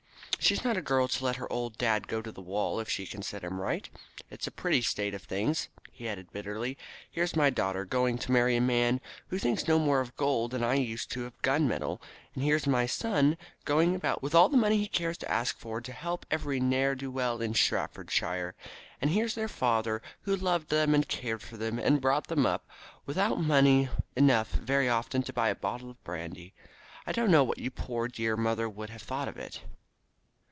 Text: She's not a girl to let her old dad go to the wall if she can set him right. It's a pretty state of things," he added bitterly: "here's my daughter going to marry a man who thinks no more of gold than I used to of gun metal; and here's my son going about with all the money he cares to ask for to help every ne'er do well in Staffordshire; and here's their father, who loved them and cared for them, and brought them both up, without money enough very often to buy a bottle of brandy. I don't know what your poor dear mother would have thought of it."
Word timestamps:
She's 0.43 0.63
not 0.65 0.75
a 0.75 0.81
girl 0.81 1.07
to 1.07 1.23
let 1.23 1.35
her 1.37 1.49
old 1.53 1.77
dad 1.77 2.07
go 2.09 2.19
to 2.21 2.31
the 2.31 2.41
wall 2.41 2.79
if 2.81 2.89
she 2.89 3.05
can 3.05 3.21
set 3.21 3.43
him 3.43 3.61
right. 3.61 3.87
It's 4.31 4.47
a 4.47 4.51
pretty 4.51 4.81
state 4.81 5.13
of 5.13 5.21
things," 5.21 5.69
he 5.91 6.09
added 6.09 6.31
bitterly: 6.33 6.77
"here's 7.09 7.35
my 7.37 7.49
daughter 7.51 7.85
going 7.85 8.17
to 8.17 8.31
marry 8.33 8.55
a 8.57 8.61
man 8.61 8.99
who 9.27 9.37
thinks 9.37 9.67
no 9.67 9.77
more 9.79 10.01
of 10.01 10.17
gold 10.17 10.51
than 10.51 10.63
I 10.63 10.73
used 10.73 11.09
to 11.11 11.25
of 11.27 11.39
gun 11.43 11.67
metal; 11.69 12.01
and 12.33 12.43
here's 12.43 12.65
my 12.67 12.85
son 12.87 13.37
going 13.65 13.93
about 13.95 14.21
with 14.23 14.33
all 14.35 14.49
the 14.49 14.57
money 14.57 14.75
he 14.77 14.87
cares 14.87 15.17
to 15.19 15.31
ask 15.31 15.57
for 15.59 15.79
to 15.79 15.93
help 15.93 16.25
every 16.31 16.59
ne'er 16.59 16.95
do 16.95 17.11
well 17.11 17.39
in 17.39 17.53
Staffordshire; 17.53 18.53
and 18.99 19.11
here's 19.11 19.35
their 19.35 19.47
father, 19.47 20.01
who 20.23 20.35
loved 20.35 20.69
them 20.69 20.93
and 20.95 21.07
cared 21.07 21.43
for 21.43 21.55
them, 21.55 21.77
and 21.79 22.01
brought 22.01 22.27
them 22.27 22.39
both 22.43 22.49
up, 22.53 22.67
without 23.05 23.39
money 23.39 23.89
enough 24.17 24.49
very 24.51 24.89
often 24.89 25.21
to 25.23 25.31
buy 25.33 25.47
a 25.49 25.55
bottle 25.55 25.91
of 25.91 26.03
brandy. 26.03 26.53
I 27.07 27.11
don't 27.13 27.31
know 27.31 27.43
what 27.43 27.59
your 27.59 27.71
poor 27.71 28.07
dear 28.09 28.35
mother 28.35 28.67
would 28.67 28.89
have 28.89 29.03
thought 29.03 29.27
of 29.29 29.37
it." 29.37 29.61